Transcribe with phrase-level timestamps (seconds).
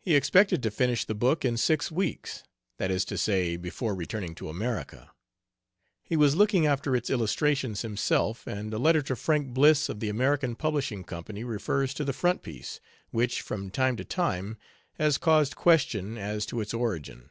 [0.00, 2.44] He expected to finish the book in six weeks;
[2.78, 5.12] that is to say, before returning to America.
[6.02, 10.08] He was looking after its illustrations himself, and a letter to Frank Bliss, of The
[10.08, 12.80] American Publishing Company, refers to the frontpiece,
[13.10, 14.56] which, from time to time,
[14.94, 17.28] has caused question as to its origin.